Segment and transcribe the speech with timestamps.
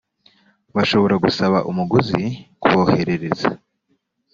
[0.75, 2.21] bashobora gusaba umuguzi
[2.61, 3.49] kuboherereza